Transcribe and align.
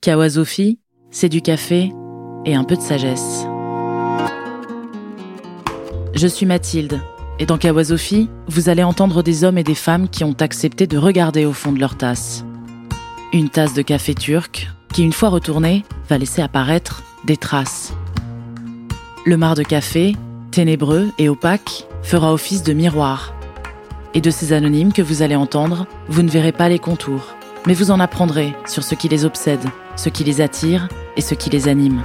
Kawasofi, 0.00 0.78
c'est 1.10 1.28
du 1.28 1.42
café 1.42 1.92
et 2.44 2.54
un 2.54 2.62
peu 2.62 2.76
de 2.76 2.80
sagesse. 2.80 3.44
Je 6.14 6.28
suis 6.28 6.46
Mathilde, 6.46 7.00
et 7.40 7.46
dans 7.46 7.58
Kawasofi, 7.58 8.30
vous 8.46 8.68
allez 8.68 8.84
entendre 8.84 9.24
des 9.24 9.42
hommes 9.42 9.58
et 9.58 9.64
des 9.64 9.74
femmes 9.74 10.08
qui 10.08 10.22
ont 10.22 10.36
accepté 10.38 10.86
de 10.86 10.98
regarder 10.98 11.46
au 11.46 11.52
fond 11.52 11.72
de 11.72 11.80
leur 11.80 11.96
tasse. 11.96 12.44
Une 13.32 13.48
tasse 13.48 13.74
de 13.74 13.82
café 13.82 14.14
turc 14.14 14.68
qui, 14.92 15.02
une 15.02 15.12
fois 15.12 15.30
retournée, 15.30 15.84
va 16.08 16.16
laisser 16.16 16.42
apparaître 16.42 17.02
des 17.24 17.36
traces. 17.36 17.92
Le 19.26 19.36
mar 19.36 19.56
de 19.56 19.64
café, 19.64 20.14
ténébreux 20.52 21.10
et 21.18 21.28
opaque, 21.28 21.88
fera 22.04 22.32
office 22.32 22.62
de 22.62 22.72
miroir. 22.72 23.34
Et 24.14 24.20
de 24.20 24.30
ces 24.30 24.52
anonymes 24.52 24.92
que 24.92 25.02
vous 25.02 25.22
allez 25.22 25.36
entendre, 25.36 25.88
vous 26.08 26.22
ne 26.22 26.30
verrez 26.30 26.52
pas 26.52 26.68
les 26.68 26.78
contours, 26.78 27.34
mais 27.68 27.74
vous 27.74 27.90
en 27.90 28.00
apprendrez 28.00 28.54
sur 28.66 28.82
ce 28.82 28.94
qui 28.94 29.10
les 29.10 29.26
obsède, 29.26 29.60
ce 29.94 30.08
qui 30.08 30.24
les 30.24 30.40
attire 30.40 30.88
et 31.18 31.20
ce 31.20 31.34
qui 31.34 31.50
les 31.50 31.68
anime. 31.68 32.02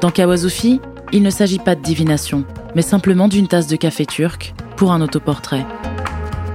Dans 0.00 0.10
Kawasofi, 0.10 0.80
il 1.12 1.22
ne 1.22 1.30
s'agit 1.30 1.60
pas 1.60 1.76
de 1.76 1.80
divination, 1.80 2.44
mais 2.74 2.82
simplement 2.82 3.28
d'une 3.28 3.46
tasse 3.46 3.68
de 3.68 3.76
café 3.76 4.06
turc 4.06 4.52
pour 4.76 4.90
un 4.90 5.00
autoportrait. 5.00 5.64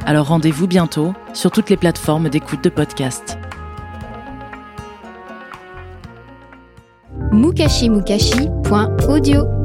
Alors 0.05 0.27
rendez-vous 0.27 0.67
bientôt 0.67 1.13
sur 1.33 1.49
toutes 1.49 1.69
les 1.69 1.77
plateformes 1.77 2.27
d'écoute 2.27 2.61
de 2.61 2.69
podcast. 2.69 3.37
mukashimukashi.audio 7.31 9.64